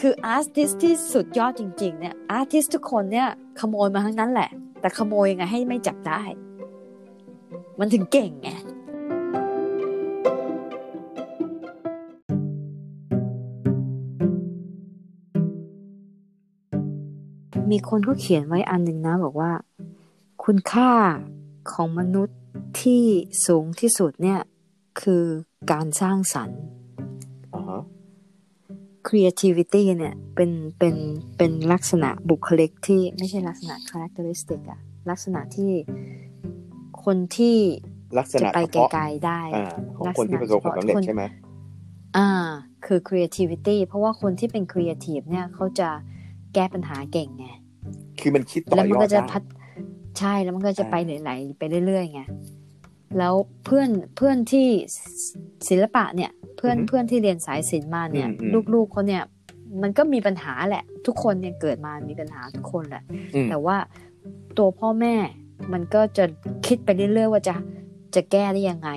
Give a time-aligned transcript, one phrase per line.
[0.00, 3.28] คืออาร์ติสที่สุดยอดจริงๆเนี่ยอาร์ติสทุกคนเนี่ย
[3.60, 4.50] ขโมยมาทั้งนั้นแหละ
[4.80, 6.22] แต่ขโมยยังไงให้ไม่จับได้
[7.78, 8.50] มันถึงเก่งไง
[17.70, 19.52] มีคนก็เขียนไว้อันหนึ่งนะบอกว่า
[20.44, 20.90] คุณค่า
[21.72, 22.38] ของมนุษย์
[22.80, 23.04] ที่
[23.46, 24.40] สูงที่สุดเนี่ย
[25.00, 25.24] คือ
[25.72, 26.60] การสร้างสรรค์
[27.54, 27.82] อ่าฮะ
[29.08, 30.94] creativity เนี่ยเป็นเป็น
[31.38, 35.72] เป็นลักษณะบุคลิกที่ไม่ใช่ลักษณะ characteristic อะลักษณะที่
[37.04, 37.56] คนที่
[38.18, 39.64] ลักษจะณะไปเฉพาะไกลๆได้อ่า
[39.96, 41.22] ของคนที่ประสบความสำเร็จใช่ไหม
[42.16, 42.28] อ่า
[42.86, 45.88] คือ creativity เพราะว่าคนที่เป็น creative เนี่ยเขาจะ
[46.54, 47.46] แก้ปัญหาเก่งไง
[48.20, 49.42] คือมันคิดต่อแล้วยมันอก็ดจะได้พัฒ
[50.18, 52.22] ใช่แล้วมันก็จะอ่าไปไหลๆไปเรื่อยๆไง
[53.18, 54.68] แล้วเพื่อนเพื่อนที่
[55.68, 58.28] ศิลปะเนี่ย เพื่อนเพื่อนที่เรียนสายศิลป์มาเนี่ย
[58.74, 59.22] ลูกๆเขาเนี่ย
[59.82, 63.02] มันก็มีปัญหาแหละ ทุกคนเนี่ยเกิดมามีปัญหาทุกคนแหละ
[63.34, 63.76] อืมแต่ว่า
[64.58, 65.14] ตัวพ่อแม่
[65.72, 66.24] มันก็จะ
[66.66, 67.54] คิดไปเรื่อยๆว่าจะ
[68.14, 68.90] จะแก้ได้ยังไง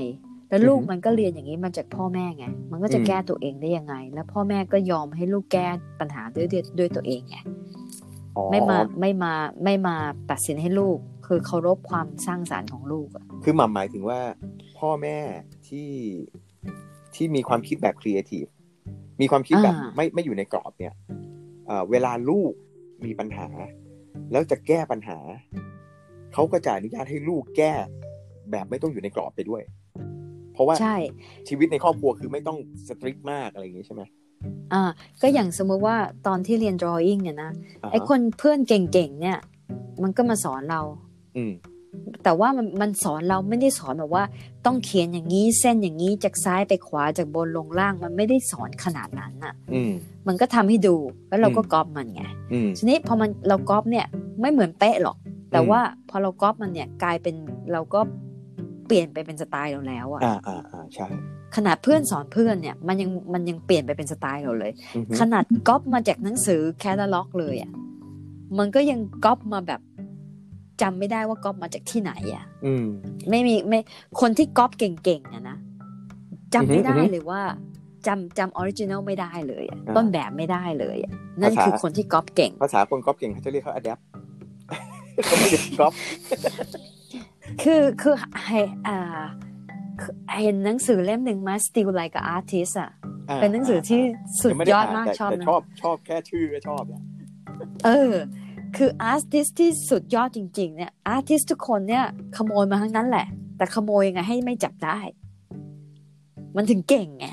[0.49, 5.67] แล้วลูกมันก็เรียนอย่างนี้มาจากพ่อแม่ไง มันก็จะแก้ตัวเองได้ยังไง แล้วพ่อแม่ก็ยอมให้ลูกแก้
[5.99, 7.37] ปัญหาด้วยด้วยด้วยตัวเองไง
[8.35, 9.95] อ๋อไม่มาไม่มาไม่มา
[10.31, 14.19] ตัดสินให้ลูก คือเคารพความสร้างสรรค์ของลูกอะ คือหมายหมายถึงว่า
[14.79, 15.17] พ่อแม่
[15.67, 15.91] ที่
[17.15, 18.45] ที่มีความคิดแบบครีเอทีฟ
[19.21, 20.93] มีความคิดแบบไม่ไม่อยู่ในกรอบเนี่ย
[21.67, 22.53] เอ่อเวลาลูก
[23.05, 23.47] มีปัญหา
[24.31, 25.17] แล้วจะแก้ปัญหา
[26.33, 27.73] เขาก็จะอนุญาตให้ลูกแก้
[28.51, 29.61] แบบไม่ต้องอยู่ในกรอบไปด้วย
[30.53, 30.95] เพราะว่าใช่
[31.47, 34.01] ชีวิตในครอบครัวคือไม่ต้องสตริกมากอะไรอย่างนี้ใช่ไหม
[34.73, 34.83] อ่า
[35.21, 39.37] ก็อย่างสมมติว่าตอนที่เรียน drawing เนี่ยนะาฮะไอคนเพื่อนเก่งๆเนี่ย
[40.03, 40.81] มันก็มาสอนเรา
[41.37, 41.53] อืม
[42.23, 44.23] แต่ว่ามันมันสอนเราไม่ได้สอนแบบว่า
[44.65, 49.91] ต้องเขียนอย่างนี้เส้นอย่างนี้จากซ้ายไปขวาจากบนลงล่างมันไม่ได้สอนขนาดนั้นอะอืม
[50.27, 50.95] มันก็ทำให้ดู
[51.29, 52.23] แล้วเราก็อืมก๊อปมันไง
[52.53, 54.05] อืมทีนี้พอมันเราก๊อปเนี่ย
[54.41, 55.17] ไม่เหมือนเป๊ะหรอก
[55.51, 57.35] แต่อืมว่าพอเราก๊อปมันเนี่ยกลายเป็น
[57.71, 57.99] เราก็
[58.87, 61.07] เปลี่ยนไปเป็นสไตล์เราแล้วอะอ่าอ่าอ่าใช่
[61.55, 67.71] ขนาดเพื่อนสอนเพื่อนเนี่ยมันยังมันยังเปลี่ยนไปเป็นสไตล์เราเลยอือฮึขนาดก๊อปมาจากหนังสือแคตตาล็อกเลยอะ
[68.57, 69.81] มันก็ยังก๊อปมาแบบ
[70.81, 72.87] จำไม่ได้ว่าก๊อปมาจากที่ไหนอะอืม
[73.29, 73.79] ไม่มีไม่
[74.21, 75.57] คนที่ก๊อปเก่งๆอะนะ
[76.53, 77.41] จำไม่ได้อือฮึเลยว่า
[78.07, 84.01] จำจำ original ไม่ได้เลยอะอ่าต้นแบบไม่ได้เลยอะนั่นภาษาคือคนที่ก๊อปเก่ง ภาษาคนก๊อปเก่งเขาจะเรียกเขา adapt
[85.25, 85.93] เขาไม่ได้ก๊อป
[87.63, 89.21] คือคือให้อ่า
[90.01, 92.91] คือเห็นหนังสือเล่มหนึ่งมา Steal Like a Artist อะ
[93.29, 94.01] อ่าเป็นหนังสือที่
[94.41, 97.01] สุดยังไม่ไยอดมากแต่ชอบแต่นะชอบชอบแค่ชื่อก็ชอบแล้ว
[97.85, 98.13] เออ
[98.77, 102.05] คือ artist ที่สุดยอดจริง ๆ เนี่ย artist ทุกคนเนี่ย
[102.37, 103.27] ขโมยมาทั้งนั้นแหละ
[103.57, 104.99] แต่ขโมยยังไงให้ไม่จับได้
[106.55, 107.27] มันถึงเก่งไง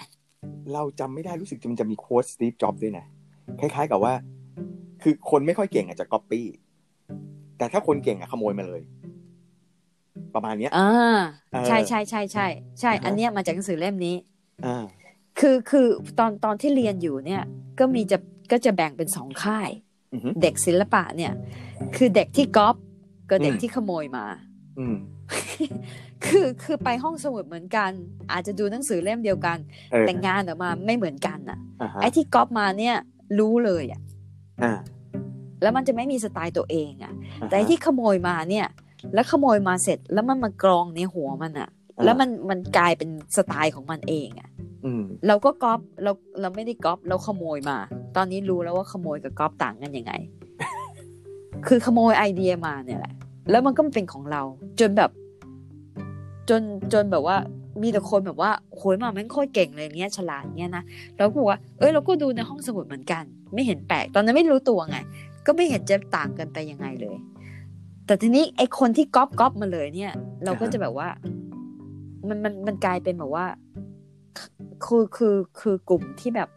[0.73, 3.07] เราจำไม่ได้รู้สึกมันจะมี quote Steve Jobs ด้วยนะ
[3.61, 4.15] คล้ายๆกับว่า
[5.03, 6.47] คือคนไม่ค่อยเก่งอาจจะก๊อปปี้
[7.59, 8.83] แต่ถ้าคนเก่งอะขโมยมาเลย
[10.35, 10.91] ประมาณเนี้ยอ่า
[11.53, 12.47] เออใช่ใช่ใช่ใช่
[12.81, 14.17] ใช่อ่าฮะอันเนี้ยมาจากหนังสือเล่มนี้
[14.67, 14.85] อ่า
[15.39, 15.87] คือคือ
[16.19, 17.43] ตอนตอนที่เรียนอยู่เนี่ย
[17.79, 18.19] ก็มีจะ
[18.53, 19.84] ก็จะแบ่งเป็นสองค่ายอือฮึ
[20.43, 21.33] เด็กศิลปะเนี่ย
[21.97, 22.77] คือเด็กที่ก๊อป
[23.31, 24.25] กับเด็กอืมที่ขโมยมา
[24.79, 24.97] อืม
[26.25, 27.91] คือคือไปห้องสมุดเหมือนกัน
[28.33, 29.59] อาจจะดูหนังสือเล่มเดียวกัน
[29.93, 32.97] เออแต่งานออกมาไม่เหมือนกันน่ะอ่าฮะไอ้ที่ก๊อปมาเนี่ย
[33.39, 34.01] รู้เลยอะ
[34.63, 34.73] อ่า
[35.63, 38.67] แล้วมันจะไม่มีสไตล์ตัวเองอะอ่าฮะแต่ไอ้ที่ขโมยมาเนี่ย
[39.15, 44.49] แล้วขโมยมาเสร็จแล้วมันมากรองในหัวมันอะอ่าแล้วมันมันกลายเป็นสไตล์ของมันเองอะ
[44.85, 47.79] อืมเราก็ก๊อปเราเราไม่ได้ก๊อปเราขโมยมา
[48.17, 50.13] ตอนนี้รู้แล้วว่าขโมยกับก๊อปต่างกันยังไง
[51.67, 53.15] คือขโมยไอเดียมาเนี่ยแหละ
[53.51, 54.43] แล้วมันก็เป็นของเรา
[54.81, 55.11] จนแบบ
[56.49, 57.37] จนจนแบบว่า
[57.83, 60.85] มีแต่คนแบบว่าโหยมาแม่งโคตรเก่งเลยเนี้ยฉลาดเนี้ยนะ
[61.17, 63.23] เราก็บอกว่าเอ้ยเราก็ดูในห้องสมุดเหมือนกัน
[63.55, 64.99] ไม่เห็นแปลกตอนนั้นไม่รู้ตัวไง
[65.47, 67.17] ก็ไม่เห็นจะต่างกันไปยังไงเลย
[68.07, 70.13] แต่ทีนี้ไอคนที่ก๊อปก๊อปมาเลยเนี่ย
[70.45, 71.09] เราก็จะแบบว่า
[72.29, 73.47] มันมันมันกลายเป็นแบบว่า
[74.85, 76.49] คือคือคือกลุ่มที่แบบ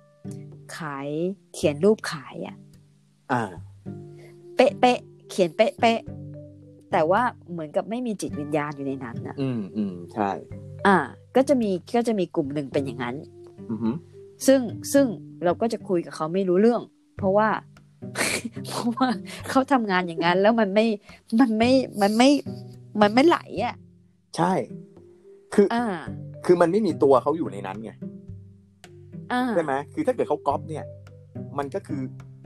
[0.77, 1.07] ขาย
[1.53, 2.55] เขียนรูปขายอะ
[3.31, 3.43] อ่า
[4.55, 4.99] เป๊ะเป๊ะ
[5.29, 5.99] เขียนเป๊ะเป๊ะ
[6.91, 7.21] แต่ว่า
[7.51, 10.29] เหมือนกับไม่มีจิตวิญญาณอยู่ในนั้นอะอืมอืมใช่
[10.87, 10.97] อ่า
[11.35, 13.15] ก็จะมีก็จะมีกลุ่มหนึ่งเป็นอย่างนั้น
[13.71, 13.89] อือฮึ
[14.47, 14.59] ซึ่ง
[14.93, 15.05] ซึ่ง
[15.43, 16.81] เราก็จะคุยกับเขาไม่รู้เรื่อง
[17.17, 17.49] เพราะว่า
[18.69, 19.07] เพราะว่า
[19.49, 20.85] เขาทำงานอย่างนั้น แล้วมันไม่
[21.39, 21.71] มันไม่
[22.01, 22.29] มันไม่
[23.01, 23.75] มันไม่ไหลอะ
[24.37, 24.51] ใช่
[25.53, 25.85] คืออ่า
[26.45, 28.06] คือมันไม่มีตัวเขาอยู่ในนั้นไงอ่า
[29.55, 30.85] ใช่ไหมคือถ้าเกิดเขาก๊อปเนี่ย
[31.57, 32.01] มันก็คือ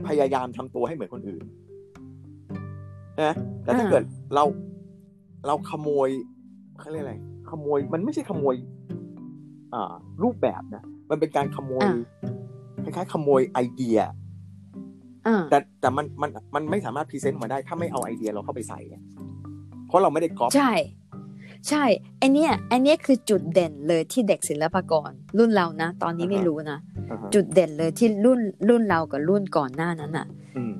[0.06, 1.44] พยายามทำตัวให้เหมือนคนอื่น
[3.22, 3.32] นะ
[3.64, 4.44] แต่ถ้าอ่าเกิดเรา
[5.46, 6.08] เราขโมย
[6.78, 7.14] เขาเรียกอะไร
[7.50, 8.54] ขโมยมันไม่ใช่ขโมย
[9.74, 9.92] อ่า
[10.22, 11.86] รูปแบบนะมันเป็นการขโมย
[12.84, 13.98] อ่าคล้ายๆขโมยไอเดีย
[15.26, 18.96] อ่าแต่แต่มันมันมันไม่สามารถ present มาได้ ถ้าไม่เอาไอเดียเราเข้าไปใส่ไง
[19.86, 20.72] เพราะเราไม่ได้ก๊อปใช่
[21.68, 21.84] ใช่
[22.18, 26.78] ไอเนี้ยไอเนี้ยคือจุดเด่นเลยที่เด็กศิลปากร รุ่นเรานะ ตอนนี้ไม่รู้นะ
[27.10, 30.26] อ่าฮะจุดเด่นเลยที่รุ่นรุ่นเรากับรุ่นก่อนหน้านั้นอะ
[30.56, 30.72] อืม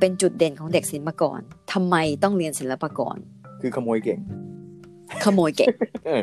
[0.00, 1.40] เป็นจุดเด่นของเด็กศิลปากร
[1.72, 3.16] ทำไมต้องเรียนศิลปากร
[3.60, 4.20] คือขโมยเก่ง
[5.24, 5.68] ขโมยเก่ง
[6.06, 6.22] เออ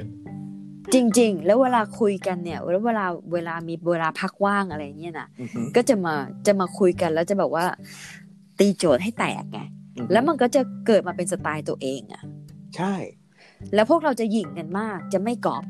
[0.94, 6.16] จริง ๆ แล้วเวลาคุยกันเนี่ยแล้วเวลาเวลามีเวลาพักว่างอะไรเงี้ยนะอือฮึก็จะมา
[6.48, 7.66] จะมาคุยกันแล้วจะแบบว่า
[8.60, 9.60] ตีโจทย์ให้แตกไง
[9.98, 12.22] อือฮึแล้วมันก็จะเกิดมาเป็นสไตล์ตัวเองอะ
[12.76, 12.94] ใช่
[13.74, 15.64] แล้วพวกเราจะหยิ่งกันมาก จะไม่กอบ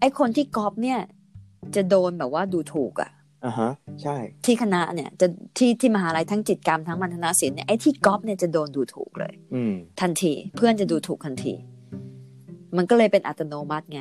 [0.00, 0.98] ไอคนที่กอบเนี่ย
[1.74, 3.10] จะโดนแบบว่าดูถูกอะ
[3.44, 3.70] อ่าฮะ
[4.02, 5.26] ใช่ ที่คณะเนี่ย จะ
[5.58, 11.54] ที่ที่มหาลัยทั้งจิตรกรรมทั้งมัณฑนศิลป์เนี่ยไอที่กอบเนี่ยจะโดนดูถูกเลย อืมทันทีเพื่อนจะดูถูกทันที
[12.76, 14.00] มันก็เลยเป็นอัตโนมัติไง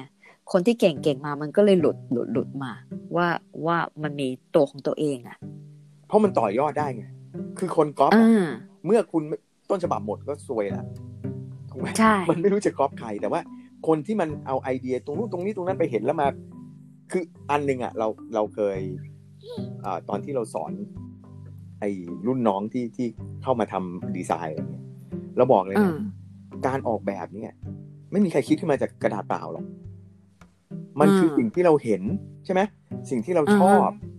[0.52, 2.72] คนที่เก่งเก่งๆมามันก็เลยหลุดหลุดหลุดมา
[3.16, 3.28] ว่า
[3.66, 5.38] ว่ามันมีตัวของตัวเองอะ
[6.08, 7.04] เพราะมันต่อยอดได้ไง
[7.60, 8.50] คือคนก๊อปอ่อะา
[8.86, 9.38] เมื่อคุณไม่
[9.70, 10.86] ต้นฉบับหมดก็ซวยละ
[11.72, 13.42] ถูกไหมใช่มันไม่รู้จะก๊อปใครแต่ว่า
[13.88, 16.28] คนที่มันเอาไอเดียตรงนู้นตรงนี้ตรงนั้นไปเห็นแล้วมา
[17.12, 18.80] คืออันหนึ่งอะเราเราเคย
[19.86, 20.72] อ่าตอนที่เราสอน
[21.80, 21.90] ไอ้
[22.28, 23.08] รุ่นน้องที่ที่
[23.44, 24.86] เข้ามาทำดีไซน์อะไรเงี้ย
[25.38, 27.54] เราบอกเลยอ่านะการออกแบบเนี่ย
[28.12, 29.66] ไม่มีใครคิดขึ้นมาจากกระดาษเปล่าหรอก
[31.00, 32.04] มันคืออ่าสิ่งที่เราเห็น
[32.46, 32.62] ใช่ไหม
[33.10, 34.10] สิ่งที่เราชอบอ่า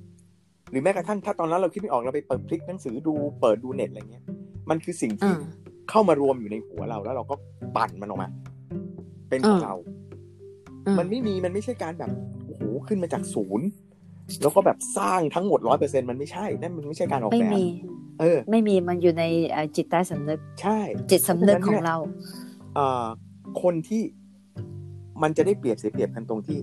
[0.71, 4.25] หรือแม้กระทั่งถ้าตอนนั้นเราคิดไม่ออกเราไปเปิดคลิกหนังสือดูเปิดดูเน็ตอะไรเงี้ย
[4.71, 5.41] มันคือสิ่งที่อ่า
[5.91, 7.35] เข้ามารวมอยู่ในหัวเราแล้วเราก็
[7.77, 8.29] ปั่นมันออกมา
[9.29, 9.75] เป็นของอ่าเรา
[10.87, 12.11] อ่ามันไม่มีมันไม่ใช่การแบบ
[12.47, 13.67] โอ้โหขึ้นมาจากศูนย์
[14.43, 17.65] แล้วก็แบบสร้างทั้งหมดร้อยเปอร์เซ็นมันไม่ใช่ นั่นมันไม่ใช่การออกไม่แบบมี
[18.21, 20.79] เออ ไม่มีมันอยู่ในเอ่อจิตใต้สำนึก ใช่
[21.11, 21.97] จิตสำนึกของเรา
[22.75, 23.07] เอ่อ
[23.63, 24.03] คนที่
[25.23, 26.59] มันจะได้เปรียบเสียเปรียบกันตรงที่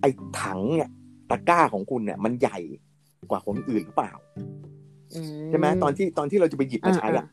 [0.00, 0.10] ไอ้
[0.40, 0.90] ถังเนี่ย
[1.30, 2.58] ตะกร้าของคุณเนี่ย มันใหญ่
[3.30, 4.12] กว่าคนอื่นหรือเปล่า
[5.48, 7.26] ใช่ไหมตอนที่ตอนที่เราจะไปหยิบมาใช้อะอ่า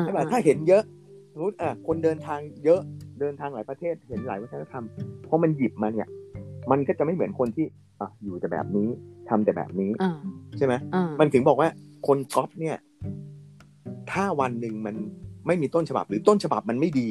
[0.00, 0.82] ใช่ไหมถ้าเห็นเยอะ
[1.32, 2.80] สมมติอะคนเดินทางเยอะ
[3.20, 4.84] เดินทางหลายประเทศเห็นหลายวัฒนธรรม
[5.26, 6.08] เพราะมันหยิบมาเนี่ย
[6.70, 7.66] มันก็จะไม่เหมือนคนที่
[8.00, 8.88] อะอยู่แต่แบบนี้
[9.28, 10.12] ทำแต่แบบนี้อ่า
[10.58, 11.68] ใช่ไหมอ่ามันถึงบอกว่า
[12.06, 12.76] คนก๊อปเนี่ย
[14.12, 14.94] ถ้าวันหนึ่งมัน
[15.46, 17.08] ไม่มีต้นฉบับหรือต้นฉบับมันไม่ดี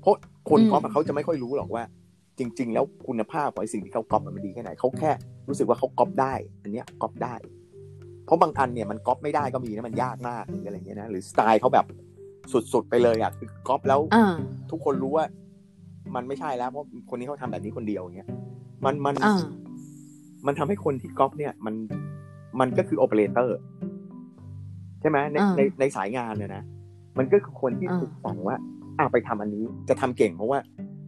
[0.00, 0.14] เพราะ
[0.50, 1.84] คนก๊อปอะเขาจะไม่ค่อยรู้หรอกว่า
[2.38, 5.10] จริง ๆ แล้วคุณภาพของไอ้สิ่งที่เขาก๊อปมันดีแค่ไหนเขาแค่
[5.48, 7.34] รู้สึกว่าเขาก๊อปได้ อันเนี้ยก๊อปได้
[8.24, 11.86] เพราะบางอันเนี่ยมันก๊อปไม่ได้ก็มีนะมันยากมากหรืออะไรเงี้ยนะหรือสไตล์เขาแบบ
[12.72, 14.34] สุดๆไปเลยอะคือก๊อปแล้วอ่า
[14.70, 15.24] ทุกคนรู้ว่า
[16.14, 18.28] มันไม่ใช่แล้วเพราะคนนี้เขาทำแบบนี้คนเดียวอย่างเงี้ย
[18.84, 19.40] มันมันอ่า
[20.46, 21.74] มันทำให้คนที่ก๊อปเนี่ย มัน
[22.60, 23.56] มันก็คือโอเปอเรเตอร์
[25.00, 26.62] ใช่ไหมในอ่าในในสายงานเนี่ยนะ
[27.18, 28.56] มันก็คือคนที่อ่าถูกสั่งว่า
[28.98, 30.58] อ่าไปทำอันนี้จะทำเก่งเพราะว่า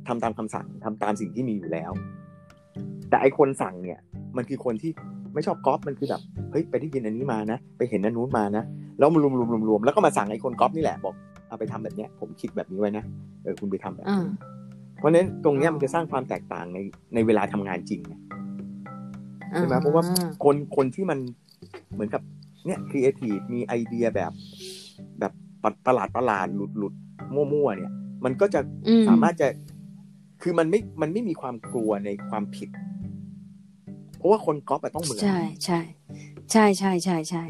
[0.09, 1.93] ทำตามคำสั่งทำตามสิ่งที่มีอยู่แล้ว
[3.09, 3.99] แต่ไอคนสั่งเนี่ย
[4.37, 4.93] มันคือคนที่
[5.37, 8.65] ไม่ชอบก๊อปมันคือแบบเฮ้ยไปได้ยินอันนี้มานะ ไปเห็นอันนู้นมานะ
[8.99, 11.15] แล้วมารวมรวมรวมรวมแล้วก็มาสั่งไอคนก๊อปนี่แหละบอก
[11.49, 13.05] เอาไปทำแบบเนี้ย ผมคิดแบบนี้ไว้นะ
[13.43, 14.31] เออคุณไปทำแบบอ่านี้
[14.99, 16.79] เพราะฉะนั้นตรงเนี้ยมันจะสร้างความแตกต่างใน
[17.15, 18.15] ในเวลาทำงานจริงไง
[19.57, 20.03] ใช่ไหมเพราะว่า
[20.45, 21.19] คนคนที่มัน
[21.93, 22.23] เหมือนกับ
[22.67, 24.33] เนี่ยครีเอทีฟมีไอเดียแบบ
[25.21, 25.33] แบบ
[25.87, 26.95] ประหลาดประหลาดหลุดหลุด
[27.35, 27.93] มั่วๆเนี่ย
[28.25, 29.49] มันก็จะอืสามารถจะ
[30.43, 32.86] คือมันไม่มันไม่มีความกลัวในความผิดเพ
[34.27, 35.81] ราะว่าคนก๊อปอะต้องเหมือนใช่ใช่
[36.53, 37.43] ใช่ใช่ใช่ใช่